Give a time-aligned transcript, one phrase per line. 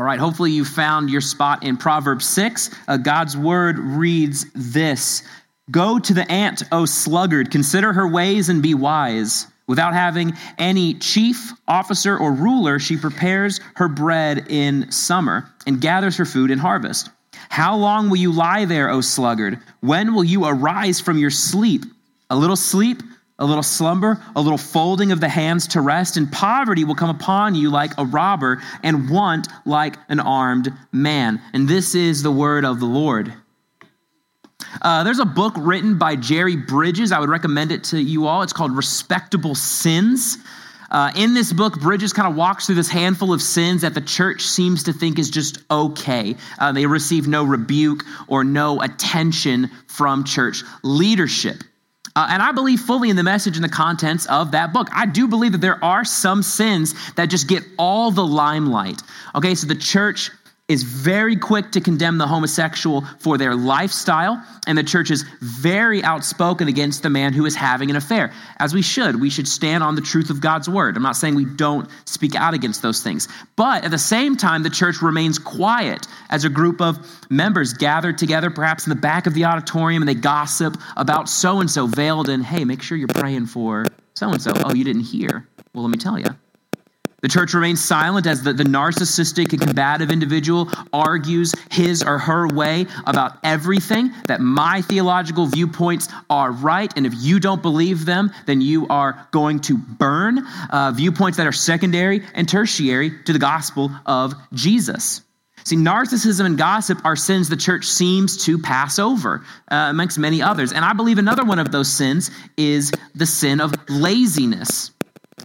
[0.00, 2.70] All right, hopefully you found your spot in Proverbs 6.
[2.88, 5.22] Uh, God's word reads this
[5.70, 9.46] Go to the ant, O sluggard, consider her ways and be wise.
[9.66, 16.16] Without having any chief, officer, or ruler, she prepares her bread in summer and gathers
[16.16, 17.10] her food in harvest.
[17.50, 19.58] How long will you lie there, O sluggard?
[19.80, 21.84] When will you arise from your sleep?
[22.30, 23.02] A little sleep,
[23.40, 27.10] a little slumber, a little folding of the hands to rest, and poverty will come
[27.10, 31.40] upon you like a robber, and want like an armed man.
[31.52, 33.32] And this is the word of the Lord.
[34.82, 37.12] Uh, there's a book written by Jerry Bridges.
[37.12, 38.42] I would recommend it to you all.
[38.42, 40.36] It's called Respectable Sins.
[40.90, 44.00] Uh, in this book, Bridges kind of walks through this handful of sins that the
[44.00, 46.36] church seems to think is just okay.
[46.58, 51.62] Uh, they receive no rebuke or no attention from church leadership.
[52.16, 54.88] Uh, and I believe fully in the message and the contents of that book.
[54.92, 59.00] I do believe that there are some sins that just get all the limelight.
[59.34, 60.30] Okay, so the church
[60.70, 66.02] is very quick to condemn the homosexual for their lifestyle, and the church is very
[66.04, 68.32] outspoken against the man who is having an affair.
[68.58, 70.96] As we should, we should stand on the truth of God's word.
[70.96, 74.62] I'm not saying we don't speak out against those things, but at the same time,
[74.62, 79.26] the church remains quiet as a group of members gathered together, perhaps in the back
[79.26, 82.96] of the auditorium, and they gossip about so and so veiled in, hey, make sure
[82.96, 83.84] you're praying for
[84.14, 84.52] so and so.
[84.54, 85.48] Oh, you didn't hear?
[85.74, 86.26] Well, let me tell you.
[87.22, 92.48] The church remains silent as the, the narcissistic and combative individual argues his or her
[92.48, 98.32] way about everything, that my theological viewpoints are right, and if you don't believe them,
[98.46, 100.46] then you are going to burn.
[100.70, 105.22] Uh, viewpoints that are secondary and tertiary to the gospel of Jesus.
[105.64, 110.40] See, narcissism and gossip are sins the church seems to pass over, uh, amongst many
[110.40, 110.72] others.
[110.72, 114.90] And I believe another one of those sins is the sin of laziness.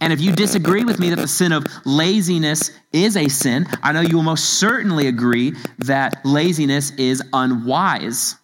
[0.00, 3.92] And if you disagree with me that the sin of laziness is a sin, I
[3.92, 8.36] know you will most certainly agree that laziness is unwise.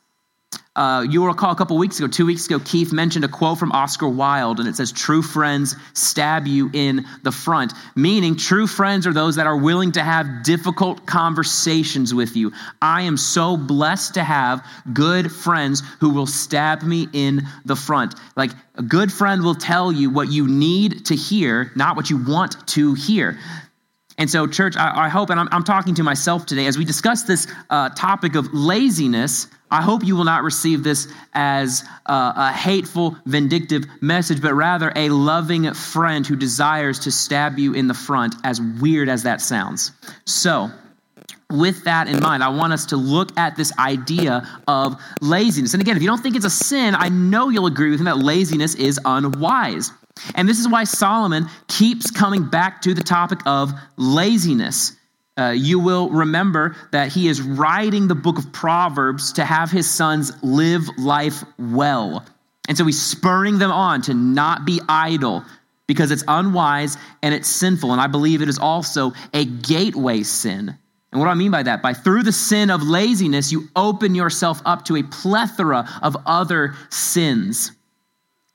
[0.75, 3.59] Uh, you will recall a couple weeks ago, two weeks ago, Keith mentioned a quote
[3.59, 7.75] from Oscar Wilde, and it says, True friends stab you in the front.
[7.95, 12.53] Meaning, true friends are those that are willing to have difficult conversations with you.
[12.81, 18.15] I am so blessed to have good friends who will stab me in the front.
[18.35, 22.17] Like, a good friend will tell you what you need to hear, not what you
[22.17, 23.39] want to hear.
[24.17, 26.85] And so, church, I, I hope, and I'm, I'm, talking to myself today, as we
[26.85, 32.33] discuss this uh, topic of laziness, I hope you will not receive this as a,
[32.37, 37.89] a hateful, vindictive message, but rather a loving friend who desires to stab you in
[37.89, 39.93] the front, as weird as that sounds.
[40.27, 40.71] So,
[41.51, 45.73] with that in mind, I want us to look at this idea of laziness.
[45.73, 48.05] And again, if you don't think it's a sin, I know you'll agree with me
[48.05, 49.91] that laziness is unwise.
[50.35, 54.97] And this is why Solomon keeps coming back to the topic of laziness.
[55.39, 59.91] Uh, you will remember that he is writing the book of Proverbs to have his
[59.91, 62.25] sons live life well.
[62.69, 65.45] And so he's spurring them on to not be idle
[65.87, 67.93] because it's unwise and it's sinful.
[67.93, 70.77] And I believe it is also a gateway sin.
[71.11, 71.83] And what do I mean by that?
[71.83, 76.75] By through the sin of laziness, you open yourself up to a plethora of other
[76.91, 77.73] sins.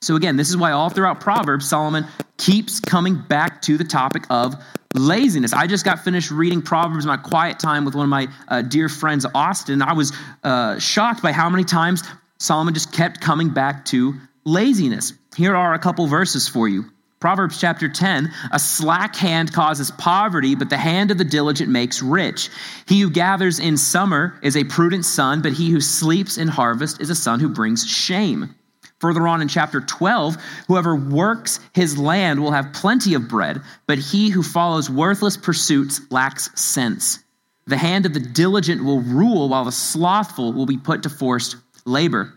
[0.00, 2.06] So, again, this is why all throughout Proverbs, Solomon
[2.36, 4.54] keeps coming back to the topic of
[4.94, 5.52] laziness.
[5.52, 8.62] I just got finished reading Proverbs in my quiet time with one of my uh,
[8.62, 9.82] dear friends, Austin.
[9.82, 10.12] I was
[10.42, 12.02] uh, shocked by how many times
[12.38, 15.12] Solomon just kept coming back to laziness.
[15.36, 16.86] Here are a couple verses for you.
[17.20, 22.00] Proverbs chapter 10 A slack hand causes poverty, but the hand of the diligent makes
[22.00, 22.48] rich.
[22.86, 27.00] He who gathers in summer is a prudent son, but he who sleeps in harvest
[27.00, 28.54] is a son who brings shame.
[29.00, 30.36] Further on in chapter 12,
[30.66, 36.00] whoever works his land will have plenty of bread, but he who follows worthless pursuits
[36.10, 37.20] lacks sense.
[37.66, 41.56] The hand of the diligent will rule, while the slothful will be put to forced
[41.84, 42.34] labor.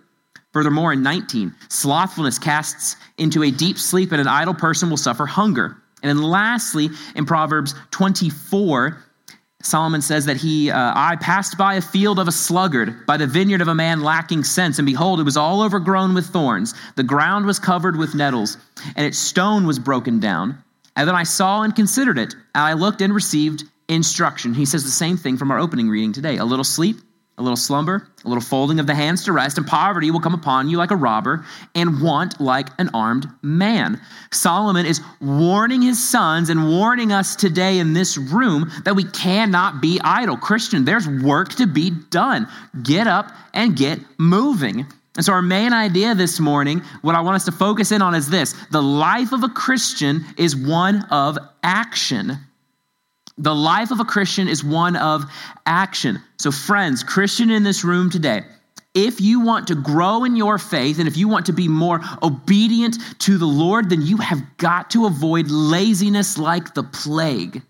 [0.53, 5.25] Furthermore, in 19, slothfulness casts into a deep sleep, and an idle person will suffer
[5.25, 5.77] hunger.
[6.03, 9.01] And then lastly, in Proverbs 24,
[9.63, 13.27] Solomon says that he, uh, I passed by a field of a sluggard, by the
[13.27, 16.73] vineyard of a man lacking sense, and behold, it was all overgrown with thorns.
[16.95, 18.57] The ground was covered with nettles,
[18.95, 20.63] and its stone was broken down.
[20.95, 24.53] And then I saw and considered it, and I looked and received instruction.
[24.53, 26.97] He says the same thing from our opening reading today a little sleep,
[27.37, 30.33] a little slumber, a little folding of the hands to rest, and poverty will come
[30.33, 33.99] upon you like a robber, and want like an armed man.
[34.31, 39.81] Solomon is warning his sons and warning us today in this room that we cannot
[39.81, 40.37] be idle.
[40.37, 42.47] Christian, there's work to be done.
[42.83, 44.85] Get up and get moving.
[45.17, 48.15] And so, our main idea this morning, what I want us to focus in on
[48.15, 52.37] is this the life of a Christian is one of action.
[53.41, 55.25] The life of a Christian is one of
[55.65, 56.21] action.
[56.37, 58.43] So, friends, Christian in this room today,
[58.93, 62.01] if you want to grow in your faith and if you want to be more
[62.21, 67.63] obedient to the Lord, then you have got to avoid laziness like the plague.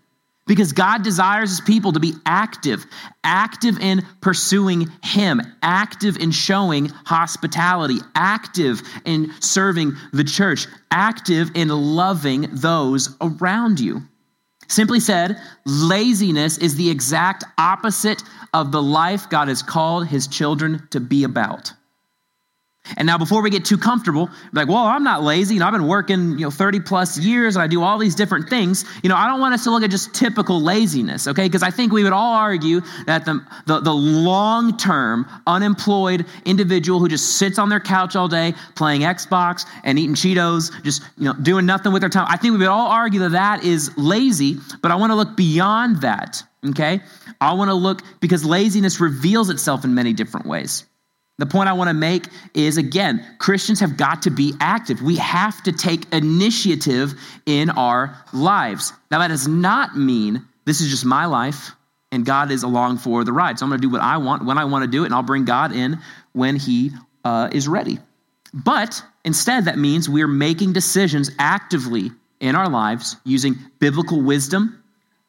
[0.46, 2.84] Because God desires his people to be active,
[3.24, 11.68] active in pursuing him, active in showing hospitality, active in serving the church, active in
[11.70, 14.02] loving those around you.
[14.68, 18.22] Simply said, laziness is the exact opposite
[18.54, 21.72] of the life God has called his children to be about.
[22.96, 25.54] And now, before we get too comfortable, like, well, I'm not lazy.
[25.54, 28.14] You know, I've been working, you know, 30 plus years and I do all these
[28.14, 28.84] different things.
[29.02, 31.44] You know, I don't want us to look at just typical laziness, okay?
[31.44, 36.98] Because I think we would all argue that the, the, the long term unemployed individual
[36.98, 41.24] who just sits on their couch all day playing Xbox and eating Cheetos, just, you
[41.24, 43.96] know, doing nothing with their time, I think we would all argue that that is
[43.96, 44.56] lazy.
[44.80, 47.00] But I want to look beyond that, okay?
[47.40, 50.84] I want to look because laziness reveals itself in many different ways.
[51.42, 55.02] The point I want to make is again, Christians have got to be active.
[55.02, 57.14] We have to take initiative
[57.46, 58.92] in our lives.
[59.10, 61.72] Now, that does not mean this is just my life
[62.12, 63.58] and God is along for the ride.
[63.58, 65.14] So I'm going to do what I want when I want to do it, and
[65.16, 65.98] I'll bring God in
[66.32, 66.92] when He
[67.24, 67.98] uh, is ready.
[68.54, 74.80] But instead, that means we're making decisions actively in our lives using biblical wisdom.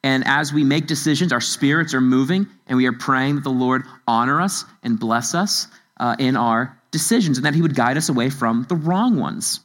[0.04, 3.50] And as we make decisions, our spirits are moving, and we are praying that the
[3.50, 5.70] Lord honor us and bless us
[6.00, 9.60] uh, in our decisions and that He would guide us away from the wrong ones.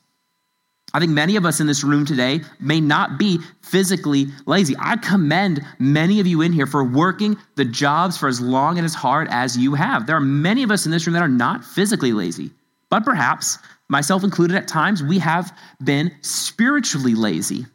[0.95, 4.75] I think many of us in this room today may not be physically lazy.
[4.79, 8.87] I commend many of you in here for working the jobs for as long and
[8.87, 10.07] as hard as you have.
[10.07, 12.53] There are many of us in this room that are not physically lazy,
[12.89, 13.59] but perhaps,
[13.89, 15.55] myself included at times, we have
[15.85, 17.67] been spiritually lazy.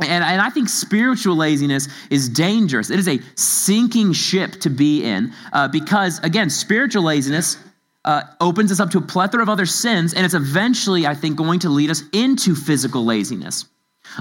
[0.00, 2.90] And, and I think spiritual laziness is dangerous.
[2.90, 7.56] It is a sinking ship to be in uh, because, again, spiritual laziness
[8.04, 11.36] uh, opens us up to a plethora of other sins, and it's eventually, I think,
[11.36, 13.66] going to lead us into physical laziness.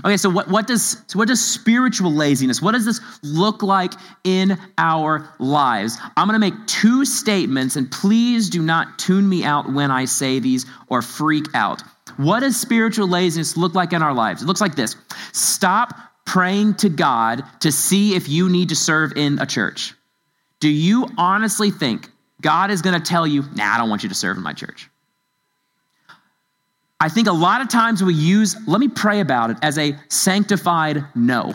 [0.06, 2.62] Okay, so what, what does so what does spiritual laziness?
[2.62, 3.92] What does this look like
[4.24, 5.98] in our lives?
[6.16, 10.06] I'm going to make two statements, and please do not tune me out when I
[10.06, 11.82] say these or freak out.
[12.22, 14.42] What does spiritual laziness look like in our lives?
[14.44, 14.96] It looks like this:
[15.32, 15.94] Stop
[16.26, 19.94] praying to God to see if you need to serve in a church.
[20.60, 22.10] Do you honestly think
[22.42, 24.54] God is going to tell you, nah, I don't want you to serve in my
[24.54, 24.90] church.
[27.00, 29.98] I think a lot of times we use, let me pray about it, as a
[30.08, 31.54] sanctified no.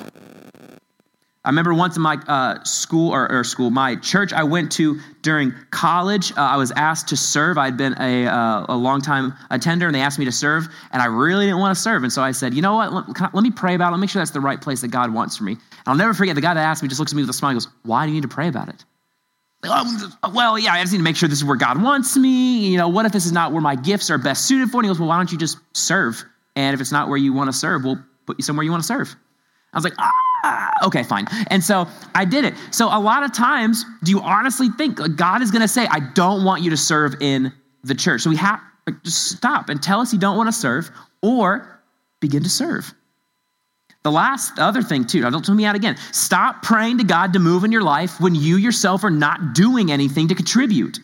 [1.47, 4.99] I remember once in my uh, school, or, or, school, my church I went to
[5.23, 7.57] during college, uh, I was asked to serve.
[7.57, 11.01] I'd been a, uh, a long time attender, and they asked me to serve, and
[11.01, 12.03] I really didn't want to serve.
[12.03, 13.91] And so I said, you know what, let, let me pray about it.
[13.93, 15.53] Let me make sure that's the right place that God wants for me.
[15.53, 17.33] And I'll never forget the guy that asked me just looks at me with a
[17.33, 18.85] smile and goes, why do you need to pray about it?
[19.65, 22.67] oh, well, yeah, I just need to make sure this is where God wants me.
[22.67, 24.79] You know, what if this is not where my gifts are best suited for?
[24.79, 26.25] And he goes, well, why don't you just serve?
[26.57, 28.83] And if it's not where you want to serve, we'll put you somewhere you want
[28.83, 29.15] to serve.
[29.73, 30.11] I was like, ah,
[30.45, 31.27] Ah, okay, fine.
[31.49, 32.55] And so I did it.
[32.71, 36.01] So a lot of times, do you honestly think God is going to say, I
[36.15, 37.53] don't want you to serve in
[37.83, 38.23] the church?
[38.23, 40.91] So we have to stop and tell us you don't want to serve
[41.23, 41.81] or
[42.21, 42.95] begin to serve.
[44.05, 45.97] The last other thing, too, don't tell me out again.
[46.13, 49.91] Stop praying to God to move in your life when you yourself are not doing
[49.91, 51.01] anything to contribute.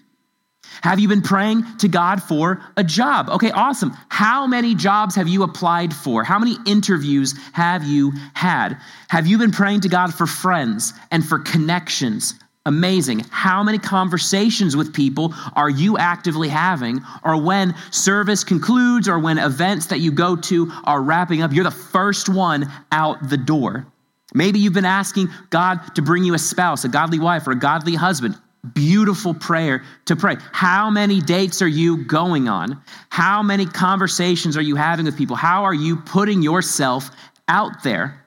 [0.83, 3.29] Have you been praying to God for a job?
[3.29, 3.93] Okay, awesome.
[4.09, 6.25] How many jobs have you applied for?
[6.25, 8.79] How many interviews have you had?
[9.09, 13.25] Have you been praying to God for friends and for connections Amazing.
[13.31, 17.01] How many conversations with people are you actively having?
[17.25, 21.65] Or when service concludes or when events that you go to are wrapping up, you're
[21.65, 23.87] the first one out the door.
[24.33, 27.59] Maybe you've been asking God to bring you a spouse, a godly wife, or a
[27.59, 28.39] godly husband.
[28.75, 30.37] Beautiful prayer to pray.
[30.53, 32.81] How many dates are you going on?
[33.09, 35.35] How many conversations are you having with people?
[35.35, 37.11] How are you putting yourself
[37.49, 38.25] out there?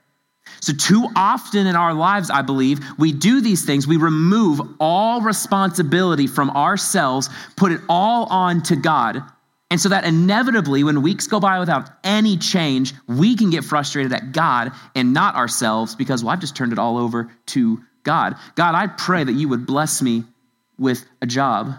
[0.60, 3.88] So, too often in our lives, I believe, we do these things.
[3.88, 9.24] We remove all responsibility from ourselves, put it all on to God.
[9.72, 14.14] And so that inevitably, when weeks go by without any change, we can get frustrated
[14.14, 18.36] at God and not ourselves because, well, I've just turned it all over to God.
[18.56, 20.24] God, I pray that you would bless me
[20.78, 21.74] with a job.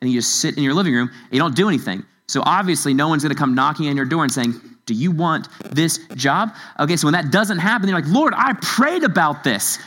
[0.00, 2.04] And you just sit in your living room and you don't do anything.
[2.26, 4.54] So obviously, no one's going to come knocking on your door and saying,
[4.86, 6.54] do you want this job?
[6.78, 9.78] Okay, so when that doesn't happen, you're like, Lord, I prayed about this.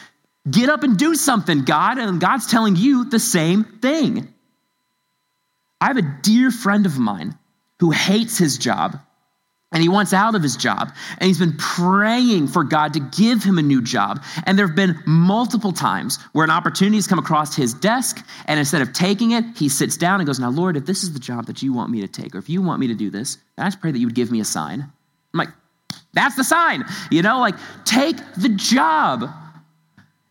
[0.50, 1.98] Get up and do something, God.
[1.98, 4.34] And God's telling you the same thing.
[5.79, 7.38] I have a dear friend of mine
[7.79, 9.00] who hates his job,
[9.71, 10.93] and he wants out of his job.
[11.17, 14.24] And he's been praying for God to give him a new job.
[14.45, 18.59] And there have been multiple times where an opportunity has come across his desk, and
[18.59, 21.19] instead of taking it, he sits down and goes, Now, Lord, if this is the
[21.19, 23.38] job that you want me to take, or if you want me to do this,
[23.55, 24.81] then I just pray that you would give me a sign.
[25.33, 25.50] I'm like,
[26.13, 26.86] That's the sign.
[27.12, 29.29] You know, like, take the job.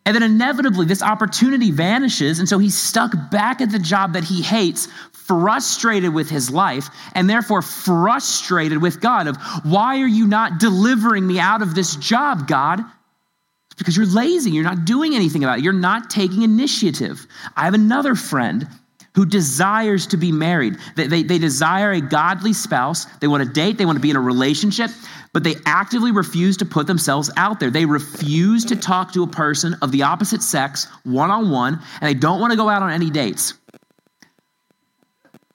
[0.07, 2.39] And then inevitably, this opportunity vanishes.
[2.39, 6.89] And so he's stuck back at the job that he hates, frustrated with his life,
[7.13, 11.97] and therefore frustrated with God of, why are you not delivering me out of this
[11.97, 12.79] job, God?
[12.79, 14.53] It's because you're lazy.
[14.53, 15.65] You're not doing anything about it.
[15.65, 17.27] You're not taking initiative.
[17.57, 18.69] I have another friend
[19.17, 20.77] who desires to be married.
[20.95, 23.07] They, they, they, desire a godly spouse.
[23.21, 23.79] They want to date.
[23.79, 24.91] They want to be in a relationship
[25.37, 27.71] but they actively refuse to put themselves out there.
[27.71, 32.09] They refuse to talk to a person of the opposite sex one on one, and
[32.09, 33.53] they don't want to go out on any dates.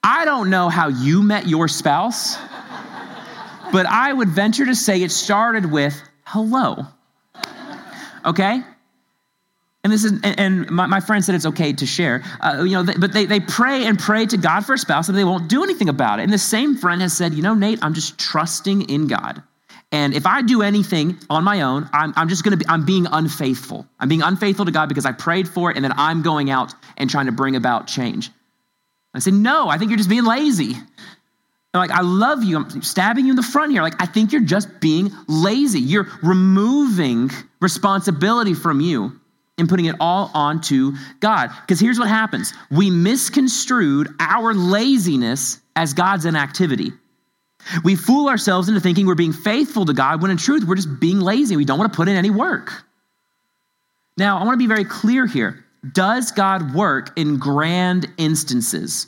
[0.04, 2.36] I don't know how you met your spouse,
[3.72, 6.86] but I would venture to say it started with hello.
[8.24, 8.62] Okay?
[9.84, 12.94] And this is, and my, my friend said it's okay to share, uh, you know,
[13.00, 15.64] but they, they pray and pray to God for a spouse and they won't do
[15.64, 16.22] anything about it.
[16.22, 19.42] And the same friend has said, you know, Nate, I'm just trusting in God.
[19.90, 23.06] And if I do anything on my own, I'm, I'm just to be, I'm being
[23.10, 23.86] unfaithful.
[23.98, 26.74] I'm being unfaithful to God because I prayed for it and then I'm going out
[26.96, 28.30] and trying to bring about change.
[29.14, 30.72] I said, no, I think you're just being lazy.
[30.72, 32.56] They're like, I love you.
[32.56, 33.82] I'm stabbing you in the front here.
[33.82, 35.80] Like, I think you're just being lazy.
[35.80, 39.18] You're removing responsibility from you
[39.62, 41.50] and putting it all onto God.
[41.62, 46.92] Because here's what happens we misconstrued our laziness as God's inactivity.
[47.84, 50.98] We fool ourselves into thinking we're being faithful to God when in truth we're just
[51.00, 51.56] being lazy.
[51.56, 52.72] We don't want to put in any work.
[54.16, 55.64] Now, I want to be very clear here.
[55.92, 59.06] Does God work in grand instances?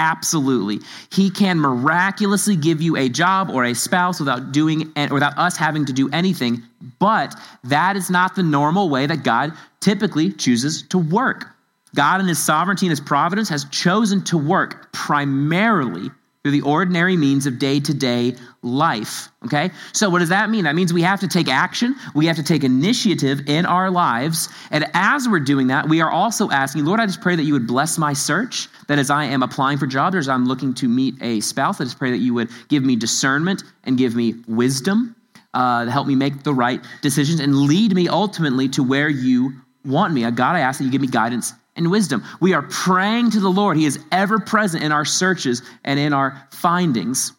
[0.00, 0.80] Absolutely.
[1.12, 5.84] He can miraculously give you a job or a spouse without doing without us having
[5.84, 6.62] to do anything,
[6.98, 11.48] but that is not the normal way that God typically chooses to work.
[11.94, 16.10] God in his sovereignty and his providence has chosen to work primarily
[16.42, 19.28] through the ordinary means of day to day life.
[19.44, 19.70] Okay?
[19.92, 20.64] So, what does that mean?
[20.64, 24.48] That means we have to take action, we have to take initiative in our lives.
[24.70, 27.52] And as we're doing that, we are also asking, Lord, I just pray that you
[27.52, 30.74] would bless my search, that as I am applying for jobs, or as I'm looking
[30.74, 34.14] to meet a spouse, I just pray that you would give me discernment and give
[34.14, 35.14] me wisdom
[35.52, 39.52] uh, to help me make the right decisions and lead me ultimately to where you
[39.84, 40.30] want me.
[40.30, 42.24] God, I ask that you give me guidance and wisdom.
[42.40, 43.76] We are praying to the Lord.
[43.76, 47.32] He is ever present in our searches and in our findings.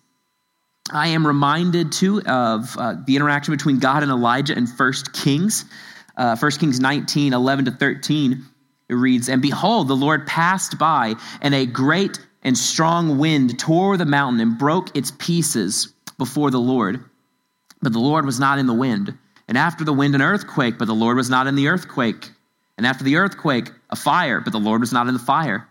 [0.92, 5.66] I am reminded too of uh, the interaction between God and Elijah in 1 Kings.
[6.18, 8.44] Uh, 1 Kings 19, 11 to 13,
[8.90, 13.96] it reads, And behold, the Lord passed by, and a great and strong wind tore
[13.96, 17.04] the mountain and broke its pieces before the Lord.
[17.82, 19.18] But the Lord was not in the wind.
[19.48, 22.30] And after the wind, an earthquake, but the Lord was not in the earthquake.
[22.82, 25.68] And after the earthquake, a fire, but the Lord was not in the fire.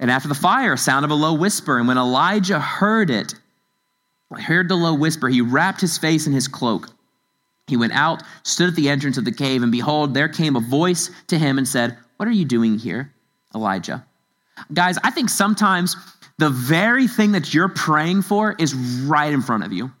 [0.00, 1.78] And after the fire, a sound of a low whisper.
[1.78, 3.34] And when Elijah heard it,
[4.32, 6.88] heard the low whisper, he wrapped his face in his cloak.
[7.66, 10.60] He went out, stood at the entrance of the cave, and behold, there came a
[10.60, 13.12] voice to him and said, What are you doing here,
[13.54, 14.02] Elijah?
[14.72, 15.96] Guys, I think sometimes
[16.38, 19.92] the very thing that you're praying for is right in front of you.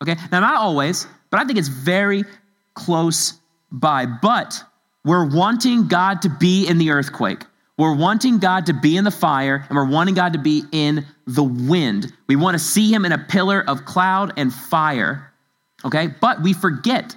[0.00, 0.16] Okay?
[0.32, 2.24] Now, not always, but I think it's very
[2.72, 3.34] close
[3.70, 4.06] by.
[4.06, 4.64] But
[5.04, 7.44] we're wanting God to be in the earthquake.
[7.78, 11.06] We're wanting God to be in the fire, and we're wanting God to be in
[11.26, 12.12] the wind.
[12.26, 15.32] We want to see him in a pillar of cloud and fire.
[15.84, 16.08] Okay?
[16.20, 17.16] But we forget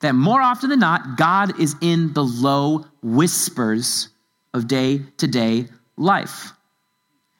[0.00, 4.08] that more often than not, God is in the low whispers
[4.52, 6.52] of day to day life.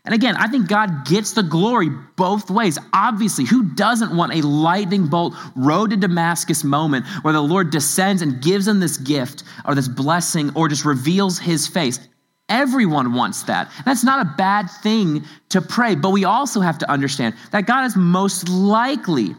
[0.05, 2.79] And again, I think God gets the glory both ways.
[2.93, 8.23] Obviously, who doesn't want a lightning bolt, road to Damascus moment where the Lord descends
[8.23, 12.01] and gives them this gift or this blessing or just reveals his face?
[12.49, 13.71] Everyone wants that.
[13.85, 17.85] That's not a bad thing to pray, but we also have to understand that God
[17.85, 19.37] is most likely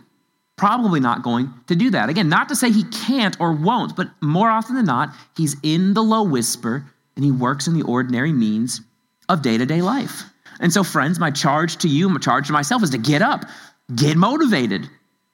[0.56, 2.08] probably not going to do that.
[2.08, 5.96] Again, not to say he can't or won't, but more often than not, he's in
[5.96, 8.82] the low whisper and he works in the ordinary means
[9.28, 10.31] of day to day life.
[10.62, 13.46] And so, friends, my charge to you, my charge to myself is to get up,
[13.94, 14.88] get motivated,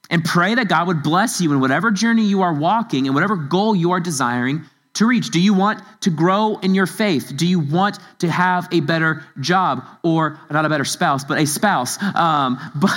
[0.10, 3.36] and pray that God would bless you in whatever journey you are walking and whatever
[3.36, 5.29] goal you are desiring to reach.
[5.29, 7.31] Do you want to grow in your faith?
[7.36, 11.46] Do you want to have a better job or not a better spouse, but a
[11.46, 12.01] spouse?
[12.01, 12.96] Um, but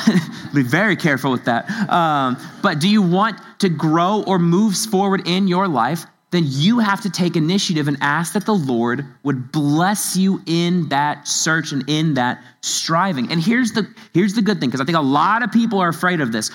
[0.54, 1.68] be very careful with that.
[1.90, 6.06] Um, but do you want to grow or move forward in your life?
[6.30, 10.88] Then you have to take initiative and ask that the Lord would bless you in
[10.90, 13.32] that search and in that striving.
[13.32, 15.88] And here's the here's the good thing because I think a lot of people are
[15.88, 16.50] afraid of this.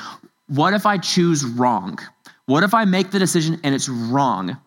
[0.48, 2.00] What if I choose wrong?
[2.46, 4.58] What if I make the decision and it's wrong?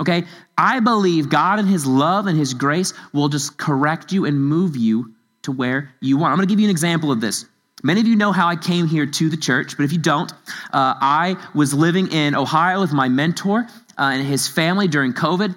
[0.00, 0.24] Okay,
[0.56, 4.76] I believe God and His love and His grace will just correct you and move
[4.76, 6.32] you to where you want.
[6.32, 7.46] I'm going to give you an example of this.
[7.82, 10.32] Many of you know how I came here to the church, but if you don't,
[10.72, 15.56] uh, I was living in Ohio with my mentor uh, and his family during COVID.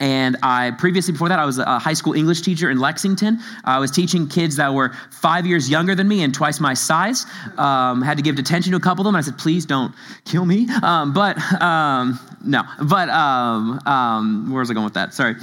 [0.00, 3.38] And I previously, before that, I was a high school English teacher in Lexington.
[3.64, 7.24] I was teaching kids that were five years younger than me and twice my size.
[7.56, 9.14] Um, had to give detention to a couple of them.
[9.14, 10.66] I said, please don't kill me.
[10.82, 15.14] Um, but um, no, but um, um, where was I going with that?
[15.14, 15.34] Sorry.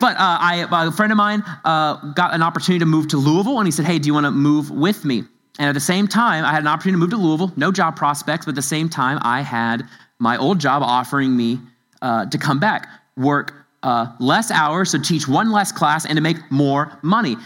[0.00, 3.58] But uh, I, a friend of mine uh, got an opportunity to move to Louisville,
[3.58, 5.24] and he said, hey, do you want to move with me?
[5.58, 7.96] And at the same time, I had an opportunity to move to Louisville, no job
[7.96, 9.86] prospects, but at the same time, I had
[10.18, 11.58] my old job offering me
[12.02, 16.20] uh, to come back, work uh, less hours, so teach one less class and to
[16.20, 17.36] make more money.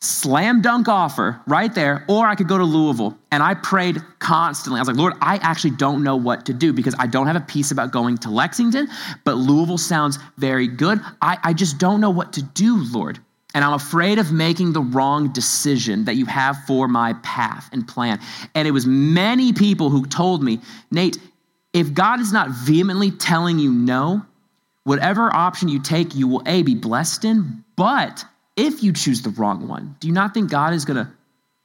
[0.00, 3.18] Slam dunk offer right there, or I could go to Louisville.
[3.32, 4.78] And I prayed constantly.
[4.78, 7.34] I was like, Lord, I actually don't know what to do because I don't have
[7.34, 8.88] a peace about going to Lexington,
[9.24, 11.00] but Louisville sounds very good.
[11.20, 13.18] I, I just don't know what to do, Lord.
[13.54, 17.88] And I'm afraid of making the wrong decision that you have for my path and
[17.88, 18.20] plan.
[18.54, 20.60] And it was many people who told me,
[20.92, 21.18] Nate,
[21.72, 24.24] if God is not vehemently telling you no,
[24.88, 28.24] Whatever option you take, you will A, be blessed in, but
[28.56, 31.12] if you choose the wrong one, do you not think God is going to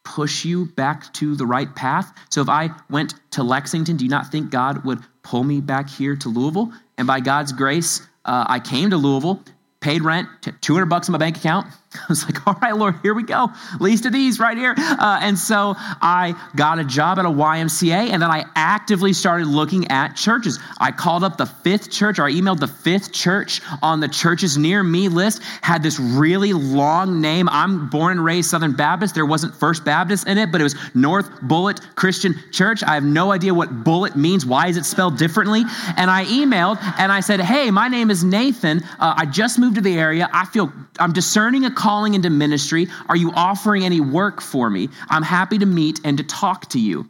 [0.04, 2.12] push you back to the right path?
[2.30, 5.90] So if I went to Lexington, do you not think God would pull me back
[5.90, 6.74] here to Louisville?
[6.98, 9.42] And by God's grace, uh, I came to Louisville,
[9.80, 10.28] paid rent,
[10.60, 11.68] 200 bucks in my bank account,
[12.02, 13.52] I was like, all right, Lord, here we go.
[13.80, 14.74] Least of these right here.
[14.78, 19.48] Uh, and so I got a job at a YMCA, and then I actively started
[19.48, 20.60] looking at churches.
[20.80, 24.58] I called up the fifth church, or I emailed the fifth church on the churches
[24.58, 27.48] near me list, had this really long name.
[27.50, 29.16] I'm born and raised Southern Baptist.
[29.16, 32.84] There wasn't First Baptist in it, but it was North Bullitt Christian Church.
[32.84, 34.46] I have no idea what bullet means.
[34.46, 35.64] Why is it spelled differently?
[35.98, 38.82] And I emailed and I said, hey, my name is Nathan.
[39.00, 40.30] Uh, I just moved to the area.
[40.32, 42.88] I feel I'm discerning a calling into ministry?
[43.10, 44.88] Are you offering any work for me?
[45.10, 47.10] I'm happy to meet and to talk to you.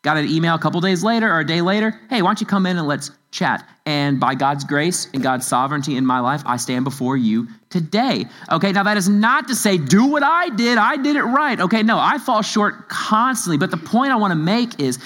[0.00, 2.00] Got an email a couple days later or a day later.
[2.08, 3.68] Hey, why don't you come in and let's chat?
[3.84, 8.24] And by God's grace and God's sovereignty in my life, I stand before you today.
[8.50, 11.60] Okay, now that is not to say do what I did, I did it right.
[11.60, 13.58] Okay, no, I fall short constantly.
[13.58, 14.98] But the point I want to make is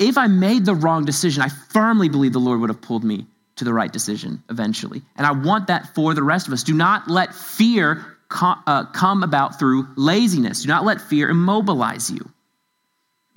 [0.00, 3.26] if I made the wrong decision, I firmly believe the Lord would have pulled me
[3.56, 5.02] to the right decision eventually.
[5.14, 6.64] And I want that for the rest of us.
[6.64, 10.62] Do not let fear Uh, come about through laziness.
[10.62, 12.28] Do not let fear immobilize you.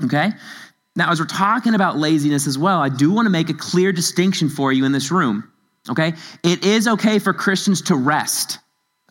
[0.04, 0.32] Okay?
[0.96, 3.92] Now, as we're talking about laziness as well, I do want to make a clear
[3.92, 5.52] distinction for you in this room.
[5.90, 6.14] Okay?
[6.44, 8.60] It is okay for Christians to rest.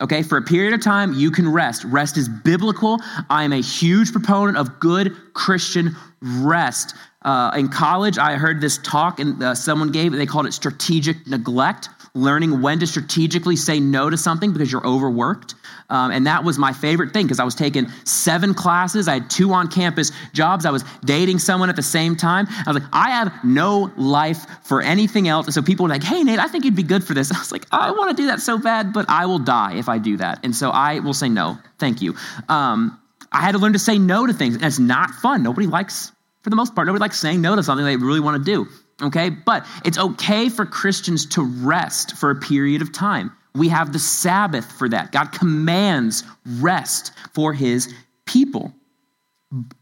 [0.01, 0.23] Okay?
[0.23, 1.83] For a period of time, you can rest.
[1.85, 2.99] Rest is biblical.
[3.29, 6.95] I am a huge proponent of good Christian rest.
[7.25, 10.53] Uh, in college, I heard this talk and uh, someone gave it, they called it
[10.53, 15.55] strategic neglect, learning when to strategically say no to something because you're overworked.
[15.89, 19.07] Um, and that was my favorite thing because I was taking seven classes.
[19.07, 20.67] I had two on campus jobs.
[20.67, 22.45] I was dating someone at the same time.
[22.47, 25.47] I was like, I have no life for anything else.
[25.47, 27.31] And so people were like, hey, Nate, I think you'd be good for this.
[27.35, 29.89] I was like, I want to do that so bad, but I will die if
[29.89, 30.41] I do that.
[30.43, 31.57] And so I will say no.
[31.79, 32.15] Thank you.
[32.49, 32.99] Um,
[33.31, 34.55] I had to learn to say no to things.
[34.55, 35.41] And it's not fun.
[35.41, 36.11] Nobody likes
[36.45, 38.67] for the most part, nobody likes saying no to something they really want to do.
[39.01, 39.31] Okay?
[39.31, 43.31] But it's okay for Christians to rest for a period of time.
[43.55, 45.11] We have the Sabbath for that.
[45.11, 46.23] God commands
[46.59, 47.91] rest for his
[48.25, 48.71] people.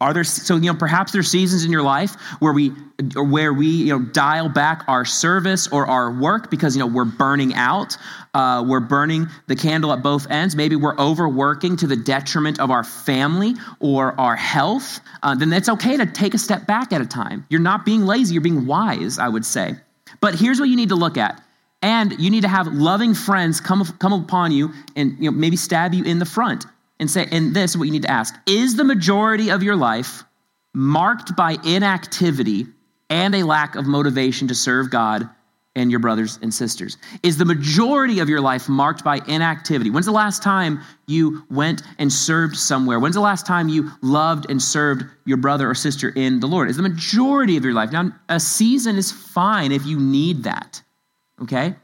[0.02, 2.72] Are there so you know perhaps there's seasons in your life where we
[3.16, 6.88] or where we you know dial back our service or our work because you know
[6.88, 7.98] we're burning out,
[8.34, 10.56] uh, we're burning the candle at both ends.
[10.56, 15.00] Maybe we're overworking to the detriment of our family or our health.
[15.22, 17.46] Uh, then it's okay to take a step back at a time.
[17.50, 18.34] You're not being lazy.
[18.34, 19.76] You're being wise, I would say.
[20.20, 21.42] But here's what you need to look at.
[21.82, 25.58] And you need to have loving friends come, come upon you and you know, maybe
[25.58, 26.66] stab you in the front
[27.00, 29.76] and say, and this is what you need to ask Is the majority of your
[29.76, 30.24] life
[30.74, 32.68] marked by inactivity
[33.10, 35.30] and a lack of motivation to serve God
[35.76, 36.98] and your brothers and sisters?
[37.24, 39.90] Is the majority of your life marked by inactivity?
[39.90, 43.00] When's the last time you went and served somewhere?
[43.00, 46.70] When's the last time you loved and served your brother or sister in the Lord?
[46.70, 47.92] Is the majority of your life?
[47.92, 50.82] Now, a season is fine if you need that,
[51.42, 51.76] okay?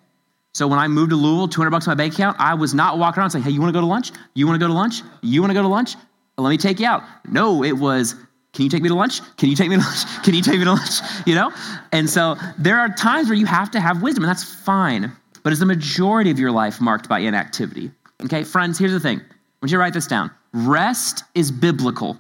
[0.59, 2.97] So when I moved to Louisville, 200 bucks in my bank account, I was not
[2.97, 4.11] walking around saying, hey, you want to go to lunch?
[4.33, 5.03] You want to go to lunch?
[5.21, 5.95] You want to go to lunch?
[6.37, 7.01] Let me take you out.
[7.29, 8.15] No, it was,
[8.51, 9.21] can you take me to lunch?
[9.37, 10.03] Can you take me to lunch?
[10.25, 10.99] Can you take me to lunch?
[11.25, 11.53] You know?
[11.93, 15.09] And so there are times where you have to have wisdom, and that's fine.
[15.43, 17.89] But is the majority of your life marked by inactivity?
[18.25, 19.19] Okay, friends, here's the thing.
[19.19, 19.23] I
[19.61, 20.29] want you to write this down.
[20.51, 22.19] Rest is biblical.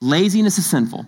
[0.00, 1.04] Laziness is sinful.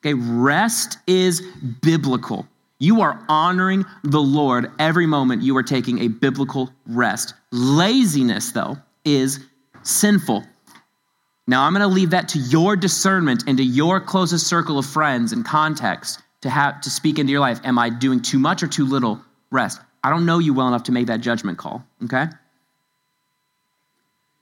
[0.00, 1.42] Okay, rest is
[1.82, 2.48] biblical.
[2.80, 7.34] You are honoring the Lord every moment you are taking a biblical rest.
[7.50, 9.40] Laziness, though, is
[9.82, 10.44] sinful.
[11.48, 14.86] Now, I'm going to leave that to your discernment and to your closest circle of
[14.86, 17.58] friends and context to have to speak into your life.
[17.64, 19.80] Am I doing too much or too little rest?
[20.04, 22.26] I don't know you well enough to make that judgment call, okay?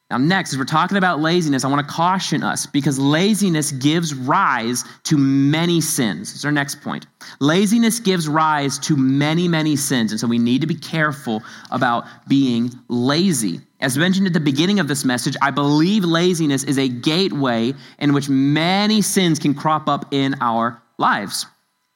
[0.08, 4.14] Now, next, as we're talking about laziness, I want to caution us because laziness gives
[4.14, 6.32] rise to many sins.
[6.32, 7.06] That's our next point.
[7.40, 10.12] Laziness gives rise to many, many sins.
[10.12, 11.42] And so we need to be careful
[11.72, 13.60] about being lazy.
[13.80, 18.12] As mentioned at the beginning of this message, I believe laziness is a gateway in
[18.12, 21.46] which many sins can crop up in our lives.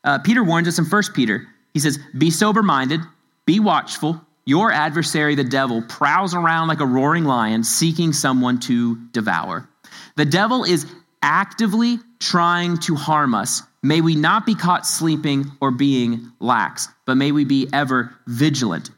[0.02, 1.46] Uh, Peter warns us in 1 Peter.
[1.74, 3.00] He says, Be sober minded,
[3.46, 4.20] be watchful.
[4.50, 9.68] Your adversary, the devil, prowls around like a roaring lion seeking someone to devour.
[10.16, 13.62] The devil is actively trying to harm us.
[13.84, 18.90] May we not be caught sleeping or being lax, but may we be ever vigilant.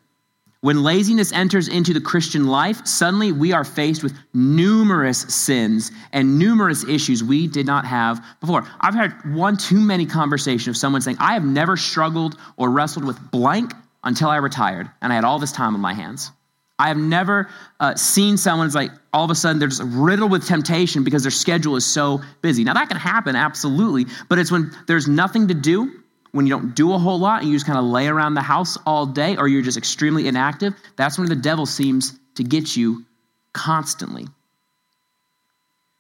[0.63, 6.39] When laziness enters into the Christian life, suddenly we are faced with numerous sins and
[6.39, 8.67] numerous issues we did not have before.
[8.81, 13.05] I've had one too many conversation of someone saying, I have never struggled or wrestled
[13.05, 16.31] with blank until I retired and I had all this time on my hands.
[16.79, 20.47] I have never uh, seen someone's like all of a sudden they're just riddled with
[20.47, 22.65] temptation because their schedule is so busy.
[22.65, 26.75] Now that can happen, absolutely, but it's when there's nothing to do, when you don't
[26.75, 29.37] do a whole lot and you just kind of lay around the house all day
[29.37, 30.75] or you're just extremely inactive.
[30.97, 33.05] That's when the devil seems to get you
[33.53, 34.27] constantly.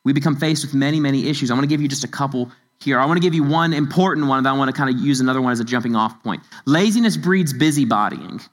[0.05, 1.51] We become faced with many, many issues.
[1.51, 2.51] I want to give you just a couple
[2.83, 3.01] here.
[3.01, 5.21] I want to give you one important one, and I want to kind of use
[5.21, 6.42] another one as a jumping off point.
[6.66, 8.47] Laziness breeds busybodying.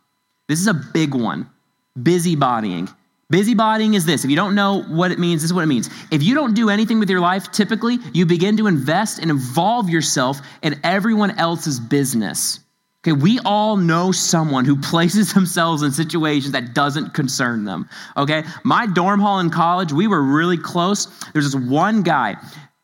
[0.48, 1.50] This is a big one.
[1.98, 2.94] Busybodying.
[3.32, 4.24] Busybodying is this.
[4.24, 5.90] If you don't know what it means, this is what it means.
[6.12, 9.90] If you don't do anything with your life, typically you begin to invest and involve
[9.90, 12.60] yourself in everyone else's business.
[13.02, 17.88] Okay, we all know someone who places themselves in situations that doesn't concern them.
[18.18, 21.06] Okay, my dorm hall in college, we were really close.
[21.32, 22.36] There's this one guy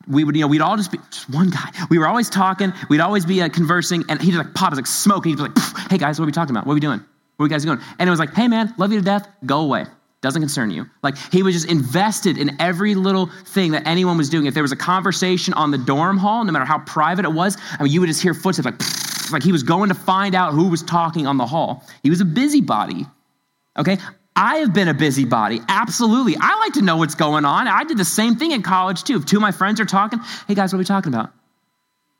[0.08, 1.70] we would, you know, we'd all just be just one guy.
[1.90, 2.72] We were always talking.
[2.88, 5.58] We'd always be uh, conversing, and he'd like pop, like smoke, and he'd be like,
[5.90, 6.66] "Hey guys, what are we talking about?
[6.66, 7.00] What are we doing?
[7.36, 9.28] What are you guys doing?" And it was like, "Hey man, love you to death.
[9.44, 9.86] Go away.
[10.20, 14.28] Doesn't concern you." Like he was just invested in every little thing that anyone was
[14.28, 14.46] doing.
[14.46, 17.56] If there was a conversation on the dorm hall, no matter how private it was,
[17.78, 20.52] I mean, you would just hear footsteps like, like he was going to find out
[20.52, 21.84] who was talking on the hall.
[22.02, 23.06] He was a busybody.
[23.78, 23.98] Okay,
[24.36, 25.60] I have been a busybody.
[25.66, 26.36] Absolutely.
[26.38, 27.66] I like to know what's going on.
[27.66, 29.16] I did the same thing in college too.
[29.16, 31.32] If two of my friends are talking, hey guys, what are we talking about?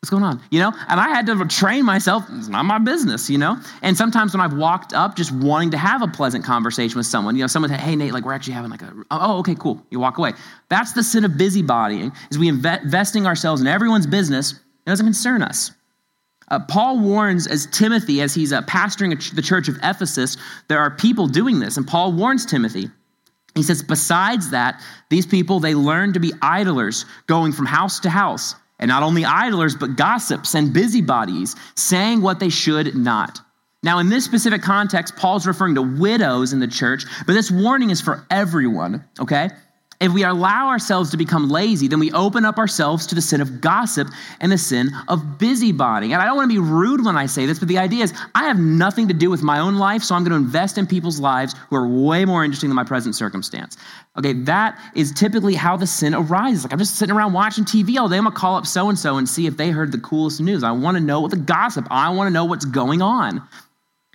[0.00, 0.40] What's going on?
[0.50, 0.72] You know?
[0.88, 2.24] And I had to train myself.
[2.31, 3.59] It's not my business, you know?
[3.83, 7.35] And sometimes when I've walked up just wanting to have a pleasant conversation with someone,
[7.35, 9.85] you know, someone said, hey Nate, like we're actually having like a, oh, okay, cool.
[9.90, 10.33] You walk away.
[10.68, 14.52] That's the sin of busybodying, is we investing ourselves in everyone's business.
[14.52, 15.72] It doesn't concern us.
[16.48, 20.37] Uh, Paul warns as Timothy, as he's uh, pastoring ch- the church of Ephesus,
[20.68, 21.76] there are people doing this.
[21.76, 22.90] And Paul warns Timothy.
[23.54, 28.11] He says, besides that, these people, they learn to be idlers, going from house to
[28.11, 28.54] house.
[28.78, 33.40] And not only idlers, but gossips and busybodies, saying what they should not.
[33.82, 37.90] Now, in this specific context, Paul's referring to widows in the church, but this warning
[37.90, 39.50] is for everyone, okay?
[39.98, 43.40] If we allow ourselves to become lazy, then we open up ourselves to the sin
[43.40, 44.09] of gossip
[44.40, 46.12] and the sin of busybody.
[46.12, 48.12] And I don't want to be rude when I say this, but the idea is
[48.35, 50.87] I have nothing to do with my own life, so I'm going to invest in
[50.87, 53.78] people's lives who are way more interesting than my present circumstance.
[54.18, 56.64] Okay, that is typically how the sin arises.
[56.64, 58.18] Like I'm just sitting around watching TV all day.
[58.18, 60.40] I'm going to call up so and so and see if they heard the coolest
[60.42, 60.62] news.
[60.62, 63.42] I want to know what the gossip, I want to know what's going on.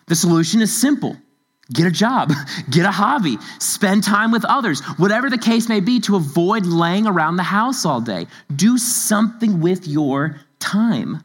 [0.07, 1.17] The solution is simple
[1.71, 2.31] Get a job,
[2.69, 7.07] get a hobby, spend time with others, whatever the case may be, to avoid laying
[7.07, 8.27] around the house all day.
[8.53, 11.23] Do something with your time.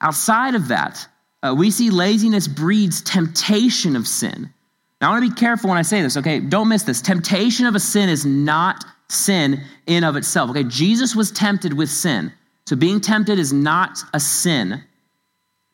[0.00, 1.06] Outside of that,
[1.42, 4.52] uh, we see laziness breeds temptation of sin.
[5.00, 6.40] Now, I want to be careful when I say this, okay?
[6.40, 7.02] Don't miss this.
[7.02, 10.64] Temptation of a sin is not sin in of itself, okay?
[10.64, 12.32] Jesus was tempted with sin.
[12.66, 14.82] So being tempted is not a sin.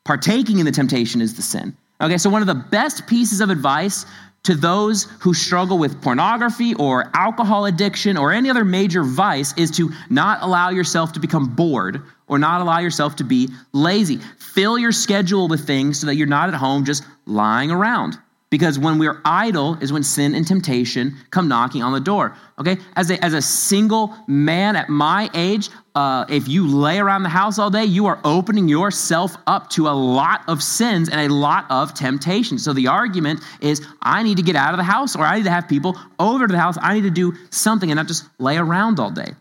[0.04, 1.76] Partaking in the temptation is the sin.
[2.02, 4.04] Okay, so one of the best pieces of advice
[4.42, 9.70] to those who struggle with pornography or alcohol addiction or any other major vice is
[9.70, 14.18] to not allow yourself to become bored or not allow yourself to be lazy.
[14.38, 18.18] Fill your schedule with things so that you're not at home just lying around.
[18.52, 22.36] Because when we're idle is when sin and temptation come knocking on the door.
[22.58, 22.76] Okay?
[22.96, 27.30] As a, as a single man at my age, uh, if you lay around the
[27.30, 31.32] house all day, you are opening yourself up to a lot of sins and a
[31.32, 32.58] lot of temptation.
[32.58, 35.44] So the argument is I need to get out of the house or I need
[35.44, 36.76] to have people over to the house.
[36.82, 39.32] I need to do something and not just lay around all day.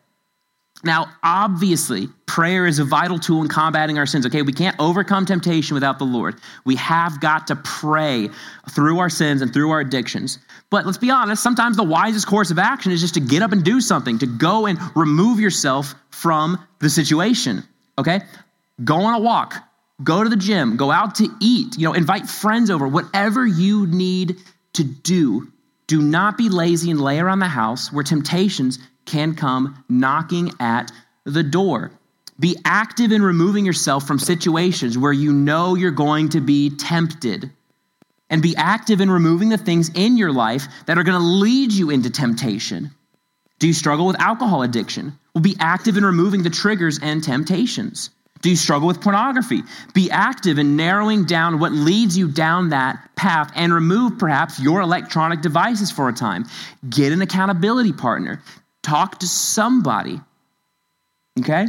[0.83, 4.25] Now, obviously, prayer is a vital tool in combating our sins.
[4.25, 6.35] Okay, we can't overcome temptation without the Lord.
[6.65, 8.29] We have got to pray
[8.71, 10.39] through our sins and through our addictions.
[10.69, 13.51] But let's be honest, sometimes the wisest course of action is just to get up
[13.51, 17.63] and do something, to go and remove yourself from the situation.
[17.97, 18.21] Okay?
[18.83, 19.55] Go on a walk,
[20.03, 23.85] go to the gym, go out to eat, you know, invite friends over, whatever you
[23.85, 24.37] need
[24.73, 25.51] to do.
[25.85, 30.91] Do not be lazy and lay around the house where temptations can come knocking at
[31.25, 31.91] the door.
[32.39, 37.51] Be active in removing yourself from situations where you know you're going to be tempted.
[38.29, 41.71] And be active in removing the things in your life that are going to lead
[41.71, 42.91] you into temptation.
[43.59, 45.19] Do you struggle with alcohol addiction?
[45.35, 48.09] Well, be active in removing the triggers and temptations.
[48.41, 49.61] Do you struggle with pornography?
[49.93, 54.81] Be active in narrowing down what leads you down that path and remove perhaps your
[54.81, 56.45] electronic devices for a time.
[56.89, 58.41] Get an accountability partner.
[58.83, 60.19] Talk to somebody.
[61.39, 61.67] Okay?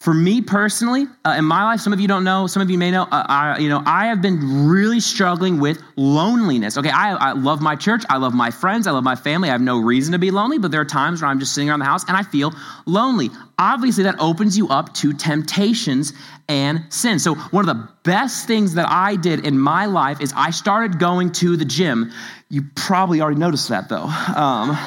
[0.00, 2.78] For me personally, uh, in my life, some of you don't know, some of you
[2.78, 6.78] may know, uh, I, you know, I have been really struggling with loneliness.
[6.78, 9.48] Okay, I, I love my church, I love my friends, I love my family.
[9.48, 11.68] I have no reason to be lonely, but there are times where I'm just sitting
[11.68, 12.54] around the house and I feel
[12.86, 13.30] lonely.
[13.58, 16.12] Obviously, that opens you up to temptations
[16.48, 17.18] and sin.
[17.18, 21.00] So, one of the best things that I did in my life is I started
[21.00, 22.12] going to the gym.
[22.48, 24.04] You probably already noticed that though.
[24.04, 24.78] Um,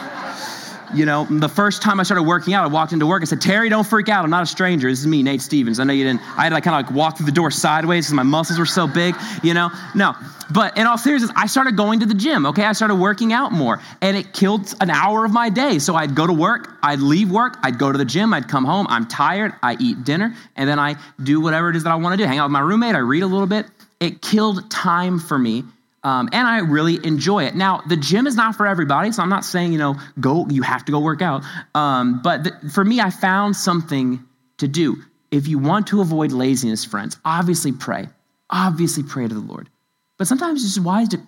[0.94, 3.22] you know, the first time I started working out, I walked into work.
[3.22, 4.24] I said, Terry, don't freak out.
[4.24, 4.90] I'm not a stranger.
[4.90, 5.80] This is me, Nate Stevens.
[5.80, 6.22] I know you didn't.
[6.38, 8.60] I had to like, kind of like walk through the door sideways because my muscles
[8.60, 9.70] were so big, you know?
[9.96, 10.16] No.
[10.50, 12.66] But in all seriousness, I started going to the gym, okay?
[12.66, 15.80] I started working out more, and it killed an hour of my day.
[15.80, 18.66] So I'd go to work, I'd leave work, I'd go to the gym, I'd come
[18.66, 21.96] home, I'm tired, I eat dinner, and then I do whatever it is that I
[21.96, 22.28] want to do.
[22.28, 23.66] Hang out with my roommate, I read a little bit.
[24.02, 25.64] It killed time for me
[26.04, 27.56] um, and I really enjoy it.
[27.56, 30.64] Now, the gym is not for everybody, so I'm not saying, you know, go, you
[30.64, 31.44] have to go work out.
[31.76, 34.24] Um, but the, for me, I found something
[34.58, 34.98] to do.
[35.30, 38.08] If you want to avoid laziness, friends, obviously pray.
[38.50, 39.70] Obviously pray to the Lord.
[40.18, 41.22] But sometimes it's wise to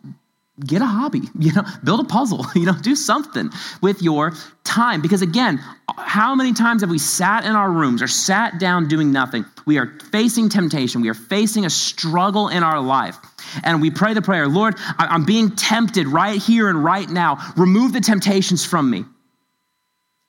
[0.60, 4.34] get a hobby, you know, build a puzzle, you know, do something with your
[4.64, 5.02] time.
[5.02, 5.60] Because again,
[5.98, 9.46] how many times have we sat in our rooms or sat down doing nothing?
[9.66, 13.18] We are facing temptation, we are facing a struggle in our life.
[13.64, 17.54] And we pray the prayer, Lord, I'm being tempted right here and right now.
[17.58, 19.06] Remove the temptations from me.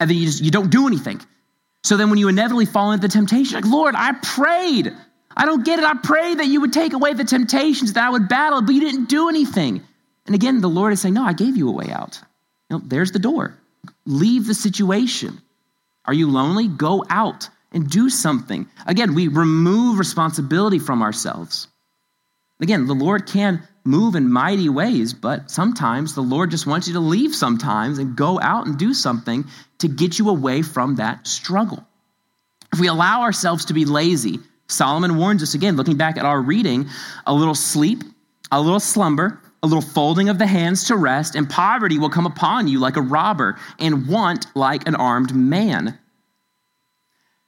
[0.01, 1.21] And then you just you don't do anything.
[1.85, 4.93] So then when you inevitably fall into the temptation, like, Lord, I prayed.
[5.37, 5.85] I don't get it.
[5.85, 8.81] I prayed that you would take away the temptations, that I would battle, but you
[8.81, 9.83] didn't do anything.
[10.27, 12.21] And again, the Lord is saying, No, I gave you a way out.
[12.71, 13.57] You know, there's the door.
[14.07, 15.41] Leave the situation.
[16.07, 16.69] Are you lonely?
[16.69, 18.67] Go out and do something.
[18.87, 21.69] Again, we remove responsibility from ourselves.
[22.61, 26.95] Again, the Lord can move in mighty ways, but sometimes the Lord just wants you
[26.95, 29.45] to leave sometimes and go out and do something
[29.79, 31.85] to get you away from that struggle.
[32.73, 36.41] If we allow ourselves to be lazy, Solomon warns us again, looking back at our
[36.41, 36.89] reading,
[37.27, 38.03] a little sleep,
[38.51, 42.27] a little slumber, a little folding of the hands to rest, and poverty will come
[42.27, 45.99] upon you like a robber, and want like an armed man.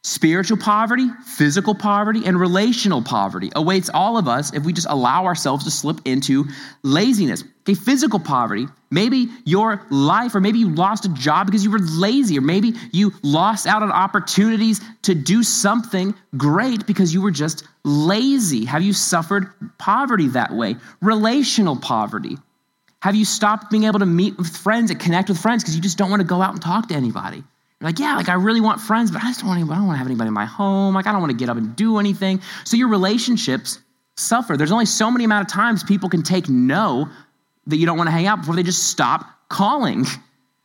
[0.07, 5.25] Spiritual poverty, physical poverty, and relational poverty awaits all of us if we just allow
[5.25, 6.45] ourselves to slip into
[6.85, 7.42] laziness.
[7.62, 11.81] Okay, physical poverty, maybe your life, or maybe you lost a job because you were
[11.81, 17.33] lazy, or maybe you lost out on opportunities to do something great because you were
[17.33, 18.64] just lazy.
[18.64, 20.77] Have you suffered poverty that way?
[21.01, 22.38] Relational poverty.
[23.03, 25.83] Have you stopped being able to meet with friends and connect with friends because you
[25.83, 27.42] just don't want to go out and talk to anybody?
[27.81, 29.87] Like, yeah, like I really want friends, but I just don't want, anybody, I don't
[29.87, 30.95] want to have anybody in my home.
[30.95, 32.41] Like I don't want to get up and do anything.
[32.65, 33.79] So your relationships
[34.17, 34.57] suffer.
[34.57, 37.09] There's only so many amount of times people can take no
[37.67, 40.07] that you don't want to hang out before they just stop calling.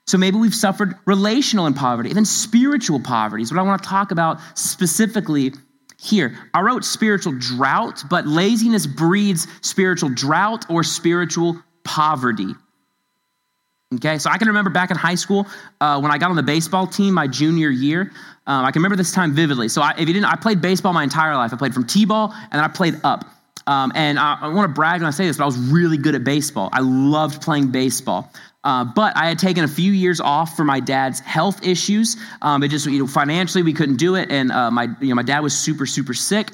[0.08, 2.10] So maybe we've suffered relational poverty.
[2.10, 5.54] And then spiritual poverty is what I want to talk about specifically
[6.00, 6.38] here.
[6.54, 12.56] I wrote spiritual drought, but laziness breeds spiritual drought or spiritual poverty.
[13.96, 15.46] Okay, so I can remember back in high school
[15.82, 18.12] uh, when I got on the baseball team my junior year.
[18.48, 19.68] Um, I can remember this time vividly.
[19.68, 21.52] So I, if you didn't, I played baseball my entire life.
[21.54, 23.26] I played from t-ball and then I played up.
[23.68, 25.98] Um, and I, I want to brag when I say this, but I was really
[25.98, 26.70] good at baseball.
[26.72, 28.32] I loved playing baseball.
[28.64, 32.16] Uh, but I had taken a few years off for my dad's health issues.
[32.42, 35.16] Um, it just you know financially we couldn't do it, and uh, my you know
[35.16, 36.52] my dad was super super sick.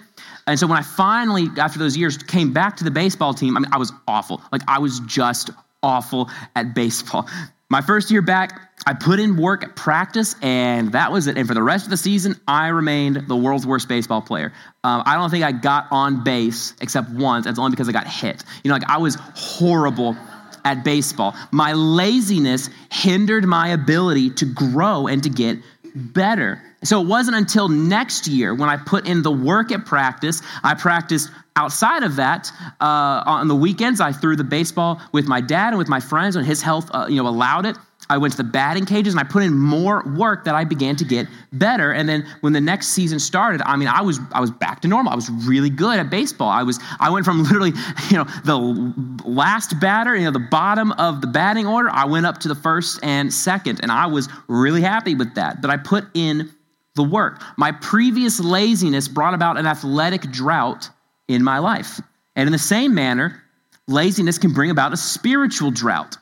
[0.48, 3.60] And so when I finally, after those years, came back to the baseball team, I
[3.60, 4.42] mean, I was awful.
[4.54, 5.50] Like I was just
[5.84, 7.28] awful at baseball.
[7.70, 11.38] My first year back, I put in work at practice, and that was it.
[11.38, 14.54] And for the rest of the season, I remained the world's worst baseball player.
[14.86, 17.46] Um, I don't think I got on base except once.
[17.46, 18.44] That's only because I got hit.
[18.64, 20.16] You know, like I was horrible
[20.64, 21.36] at baseball.
[21.52, 25.58] My laziness hindered my ability to grow and to get
[25.98, 26.62] better.
[26.84, 30.42] So it wasn't until next year when I put in the work at practice.
[30.64, 32.52] I practiced outside of that.
[32.80, 36.36] Uh, on the weekends, I threw the baseball with my dad and with my friends
[36.36, 37.78] when his health, uh, you know, allowed it.
[38.10, 40.96] I went to the batting cages and I put in more work that I began
[40.98, 41.92] to get better.
[41.92, 44.88] And then when the next season started, I mean, I was I was back to
[44.88, 45.12] normal.
[45.12, 46.50] I was really good at baseball.
[46.50, 47.74] I was I went from literally,
[48.10, 52.26] you know, the last batter, you know, the bottom of the batting order, I went
[52.26, 55.62] up to the first and second, and I was really happy with that.
[55.62, 56.52] But I put in
[56.96, 57.42] the work.
[57.58, 60.90] My previous laziness brought about an athletic drought
[61.28, 62.02] in my life.
[62.36, 63.44] And in the same manner,
[63.88, 66.18] laziness can bring about a spiritual drought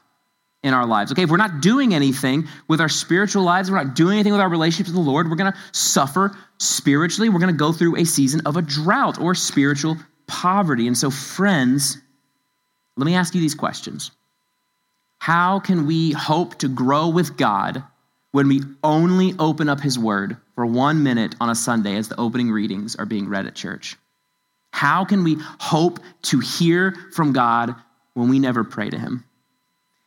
[0.65, 1.12] in our lives.
[1.12, 4.41] Okay, if we're not doing anything with our spiritual lives, we're not doing anything with
[4.41, 7.30] our relationship with the Lord, we're going to suffer spiritually.
[7.30, 10.88] We're going to go through a season of a drought or spiritual poverty.
[10.88, 11.99] And so, friends,
[12.97, 14.10] let me ask you these questions.
[15.19, 17.84] How can we hope to grow with God
[18.32, 22.19] when we only open up His Word for one minute on a Sunday as the
[22.19, 23.97] opening readings are being read at church?
[24.71, 27.75] How can we hope to hear from God
[28.15, 29.25] when we never pray to Him?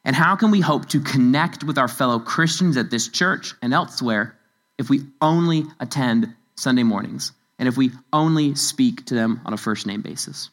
[0.09, 3.75] And how can we hope to connect with our fellow Christians at this church and
[3.75, 4.35] elsewhere
[4.79, 9.59] if we only attend Sunday mornings and if we only speak to them on a
[9.59, 10.49] first name basis?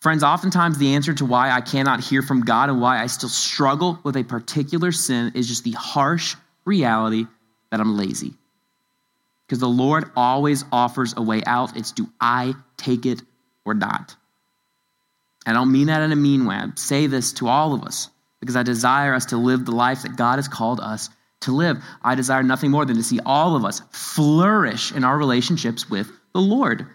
[0.00, 3.28] Friends, oftentimes the answer to why I cannot hear from God and why I still
[3.28, 7.26] struggle with a particular sin is just the harsh reality
[7.72, 8.34] that I'm lazy.
[9.44, 11.76] Because the Lord always offers a way out.
[11.76, 13.22] It's do I take it
[13.64, 14.14] or not?
[15.46, 16.56] I don't mean that in a mean way.
[16.56, 20.02] I say this to all of us because I desire us to live the life
[20.02, 21.08] that God has called us
[21.40, 21.82] to live.
[22.02, 26.10] I desire nothing more than to see all of us flourish in our relationships with
[26.32, 26.86] the Lord.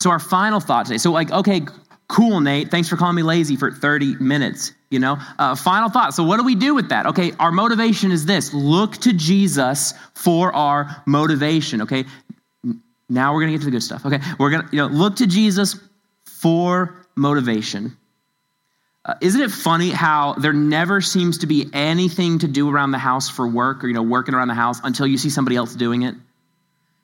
[0.00, 0.98] So, our final thought today.
[0.98, 1.62] So, like, okay,
[2.08, 2.70] cool, Nate.
[2.70, 4.72] Thanks for calling me lazy for 30 minutes.
[4.90, 6.12] You know, uh, final thought.
[6.12, 7.06] So, what do we do with that?
[7.06, 11.82] Okay, our motivation is this look to Jesus for our motivation.
[11.82, 12.04] Okay,
[13.08, 14.04] now we're going to get to the good stuff.
[14.04, 15.78] Okay, we're going to, you know, look to Jesus
[16.42, 17.96] for motivation.
[19.04, 22.98] Uh, isn't it funny how there never seems to be anything to do around the
[22.98, 25.74] house for work or, you know, working around the house until you see somebody else
[25.74, 26.14] doing it?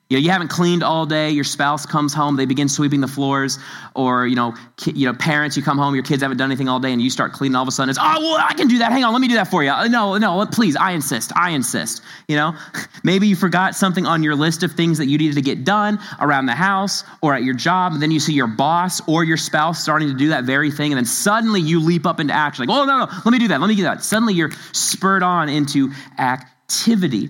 [0.09, 1.29] You know, you haven't cleaned all day.
[1.29, 3.59] Your spouse comes home, they begin sweeping the floors,
[3.93, 6.67] or you know, ki- you know, parents, you come home, your kids haven't done anything
[6.67, 7.55] all day, and you start cleaning.
[7.55, 8.91] All of a sudden, it's oh, well, I can do that.
[8.91, 9.69] Hang on, let me do that for you.
[9.69, 11.31] Uh, no, no, please, I insist.
[11.35, 12.01] I insist.
[12.27, 12.55] You know,
[13.03, 15.99] maybe you forgot something on your list of things that you needed to get done
[16.19, 19.37] around the house or at your job, and then you see your boss or your
[19.37, 22.65] spouse starting to do that very thing, and then suddenly you leap up into action,
[22.65, 23.61] like, oh no, no, let me do that.
[23.61, 24.03] Let me do that.
[24.03, 27.29] Suddenly you're spurred on into activity.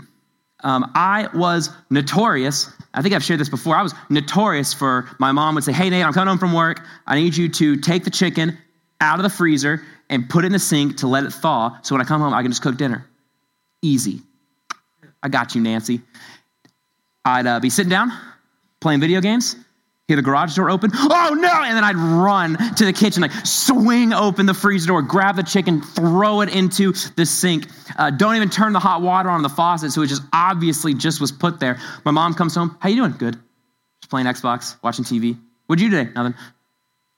[0.61, 2.71] Um, I was notorious.
[2.93, 3.75] I think I've shared this before.
[3.75, 6.81] I was notorious for my mom would say, Hey, Nate, I'm coming home from work.
[7.07, 8.57] I need you to take the chicken
[8.99, 11.77] out of the freezer and put it in the sink to let it thaw.
[11.81, 13.05] So when I come home, I can just cook dinner.
[13.81, 14.21] Easy.
[15.23, 16.01] I got you, Nancy.
[17.23, 18.11] I'd uh, be sitting down
[18.79, 19.55] playing video games
[20.09, 20.89] hear the garage door open.
[20.91, 21.61] Oh no!
[21.63, 25.43] And then I'd run to the kitchen, like swing open the freezer door, grab the
[25.43, 27.67] chicken, throw it into the sink.
[27.95, 31.21] Uh, don't even turn the hot water on the faucet, so it just obviously just
[31.21, 31.79] was put there.
[32.05, 32.75] My mom comes home.
[32.79, 33.11] How you doing?
[33.11, 33.35] Good.
[34.01, 35.37] Just playing Xbox, watching TV.
[35.67, 36.11] What'd you do today?
[36.15, 36.33] Nothing.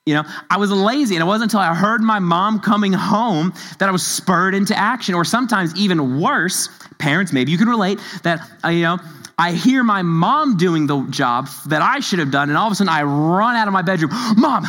[0.06, 3.54] You know, I was lazy, and it wasn't until I heard my mom coming home
[3.78, 5.14] that I was spurred into action.
[5.14, 8.98] Or sometimes even worse, parents, maybe you can relate, that, uh, you know,
[9.38, 12.72] I hear my mom doing the job that I should have done, and all of
[12.72, 14.12] a sudden I run out of my bedroom.
[14.38, 14.66] Mom,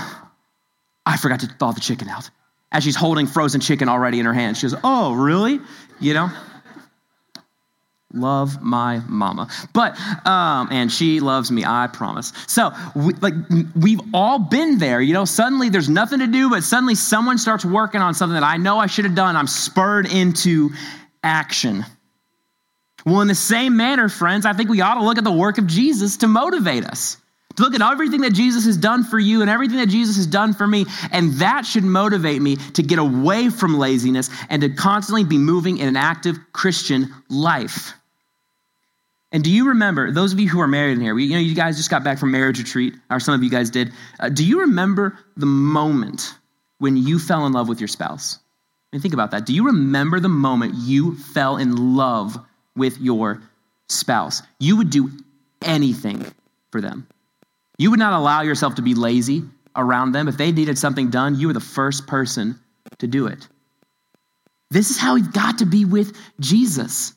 [1.07, 2.29] I forgot to thaw the chicken out.
[2.71, 4.57] As she's holding frozen chicken already in her hand.
[4.57, 5.61] She goes, Oh, really?
[6.01, 6.31] You know?
[8.15, 9.49] Love my mama.
[9.73, 12.33] But, um, and she loves me, I promise.
[12.47, 13.35] So, we, like,
[13.75, 15.01] we've all been there.
[15.01, 18.43] You know, suddenly there's nothing to do, but suddenly someone starts working on something that
[18.43, 19.35] I know I should have done.
[19.35, 20.71] I'm spurred into
[21.23, 21.87] action.
[23.07, 25.59] Well, in the same manner, friends, I think we ought to look at the work
[25.59, 27.17] of Jesus to motivate us.
[27.57, 30.27] To look at everything that Jesus has done for you and everything that Jesus has
[30.27, 30.87] done for me.
[31.11, 35.79] And that should motivate me to get away from laziness and to constantly be moving
[35.79, 37.95] in an active Christian life.
[39.33, 41.55] And do you remember, those of you who are married in here, you know, you
[41.55, 43.93] guys just got back from marriage retreat, or some of you guys did.
[44.21, 46.35] Uh, do you remember the moment
[46.79, 48.39] when you fell in love with your spouse?
[48.93, 49.47] I mean, think about that.
[49.47, 52.39] Do you remember the moment you fell in love
[52.77, 53.43] with your
[53.89, 54.43] spouse.
[54.59, 55.11] You would do
[55.61, 56.25] anything
[56.71, 57.07] for them.
[57.79, 59.43] You would not allow yourself to be lazy
[59.77, 60.29] around them.
[60.29, 62.59] If they needed something done, you were the first person
[62.99, 63.47] to do it.
[64.71, 67.15] This is how we've got to be with Jesus.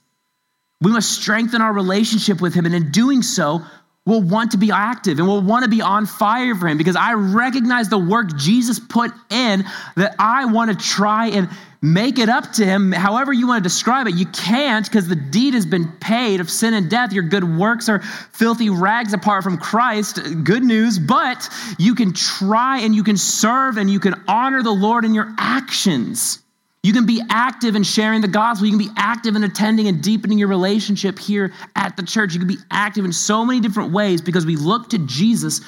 [0.81, 3.61] We must strengthen our relationship with him, and in doing so,
[4.05, 6.95] we'll want to be active and we'll want to be on fire for him because
[6.95, 9.65] I recognize the work Jesus put in
[9.95, 11.49] that I want to try and
[11.81, 12.91] make it up to him.
[12.91, 16.51] However, you want to describe it, you can't because the deed has been paid of
[16.51, 17.13] sin and death.
[17.13, 20.19] Your good works are filthy rags apart from Christ.
[20.43, 21.49] Good news, but
[21.79, 25.33] you can try and you can serve and you can honor the Lord in your
[25.37, 26.39] actions.
[26.85, 28.67] You can be active in sharing the gospel.
[28.67, 32.33] You can be active in attending and deepening your relationship here at the church.
[32.33, 35.61] You can be active in so many different ways because we look to Jesus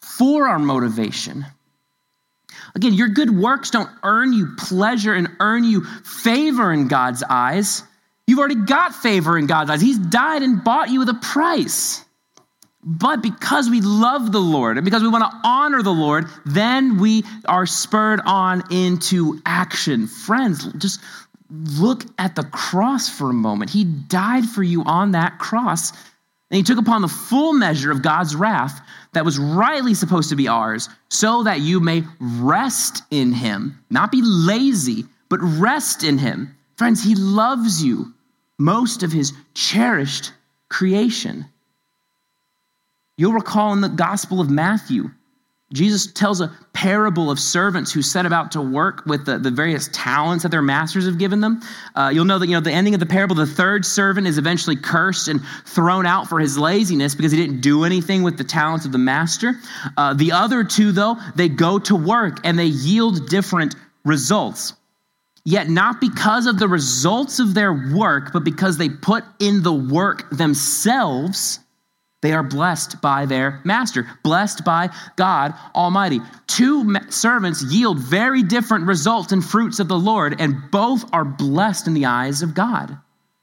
[0.00, 1.44] for our motivation.
[2.74, 7.82] Again, your good works don't earn you pleasure and earn you favor in God's eyes.
[8.26, 9.82] You've already got favor in God's eyes.
[9.82, 12.02] He's died and bought you with a price.
[12.84, 16.98] But because we love the Lord and because we want to honor the Lord, then
[16.98, 20.08] we are spurred on into action.
[20.08, 21.00] Friends, just
[21.50, 23.70] look at the cross for a moment.
[23.70, 28.02] He died for you on that cross, and He took upon the full measure of
[28.02, 28.80] God's wrath
[29.12, 34.10] that was rightly supposed to be ours, so that you may rest in him, not
[34.10, 36.56] be lazy, but rest in him.
[36.76, 38.12] Friends, he loves you,
[38.58, 40.32] most of his cherished
[40.68, 41.44] creation.
[43.22, 45.08] You'll recall in the Gospel of Matthew,
[45.72, 49.88] Jesus tells a parable of servants who set about to work with the, the various
[49.92, 51.60] talents that their masters have given them.
[51.94, 53.36] Uh, you'll know that you know the ending of the parable.
[53.36, 57.60] The third servant is eventually cursed and thrown out for his laziness because he didn't
[57.60, 59.54] do anything with the talents of the master.
[59.96, 64.72] Uh, the other two, though, they go to work and they yield different results.
[65.44, 69.72] Yet not because of the results of their work, but because they put in the
[69.72, 71.60] work themselves
[72.22, 76.20] they are blessed by their master, blessed by God Almighty.
[76.46, 81.88] Two servants yield very different results and fruits of the Lord, and both are blessed
[81.88, 82.96] in the eyes of God.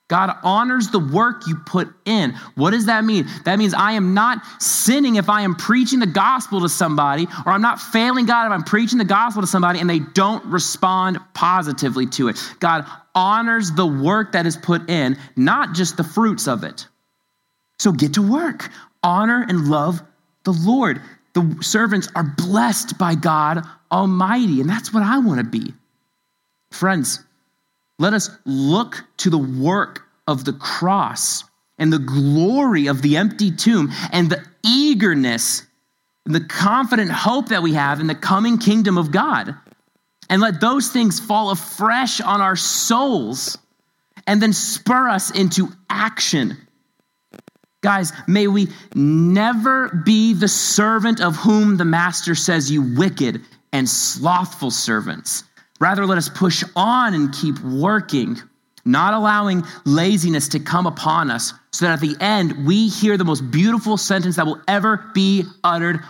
[0.07, 2.33] God honors the work you put in.
[2.55, 3.27] What does that mean?
[3.45, 7.51] That means I am not sinning if I am preaching the gospel to somebody, or
[7.51, 11.19] I'm not failing God if I'm preaching the gospel to somebody and they don't respond
[11.35, 12.41] positively to it.
[12.59, 16.87] God honors the work that is put in, not just the fruits of it.
[17.79, 18.69] So get to work.
[19.01, 20.01] Honor and love
[20.43, 21.01] the Lord.
[21.33, 25.73] The servants are blessed by God Almighty, and that's what I want to be.
[26.71, 27.19] Friends,
[27.97, 31.43] let us look to the work of the cross
[31.77, 35.65] and the glory of the empty tomb and the eagerness
[36.25, 39.55] and the confident hope that we have in the coming kingdom of God.
[40.29, 43.57] And let those things fall afresh on our souls
[44.27, 46.57] and then spur us into action
[47.81, 53.87] Guys, may we never be the servant of whom the master says, You wicked and
[53.87, 55.45] slothful servants.
[55.79, 58.37] Rather, let us push on and keep working,
[58.83, 63.23] not allowing laziness to come upon us, so that at the end we hear the
[63.23, 66.01] most beautiful sentence that will ever be uttered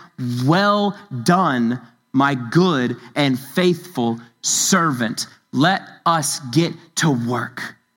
[0.44, 1.80] Well done,
[2.12, 5.28] my good and faithful servant.
[5.52, 7.76] Let us get to work.